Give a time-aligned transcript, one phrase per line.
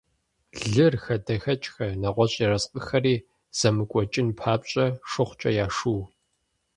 [0.71, 3.15] Лыр, хадэхэкӀхэр, нэгъуэщӀ ерыскъыхэри
[3.57, 6.01] зэмыкӀуэкӀын папщӀэ, шыгъукӀэ яшыу.